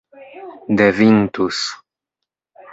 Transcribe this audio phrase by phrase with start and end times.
[0.77, 1.63] devintus